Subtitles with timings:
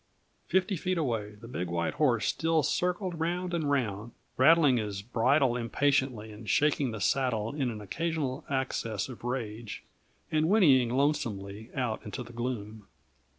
[0.47, 5.55] Fifty feet away the big white horse still circled round and round, rattling his bridle
[5.55, 9.83] impatiently and shaking the saddle in an occasional access of rage,
[10.31, 12.87] and whinnying lonesomely out into the gloom.